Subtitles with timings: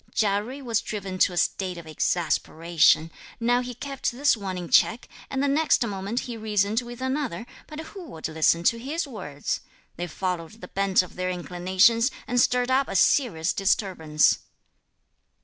[0.15, 4.67] Chia Jui was driven to a state of exasperation; now he kept this one in
[4.67, 9.05] check, and the next moment he reasoned with another, but who would listen to his
[9.05, 9.59] words?
[9.97, 14.39] They followed the bent of their inclinations and stirred up a serious disturbance.